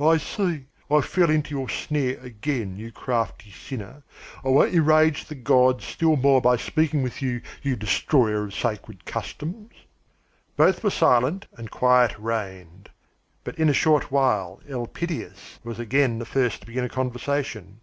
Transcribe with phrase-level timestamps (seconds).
[0.00, 4.02] "I see, I fell into your snare again, you crafty sinner!
[4.44, 9.04] I won't enrage the gods still more by speaking with you, you destroyer of sacred
[9.04, 9.70] customs."
[10.56, 12.90] Both were silent, and quiet reigned.
[13.44, 17.80] But in a short while Elpidias was again the first to begin a conversation.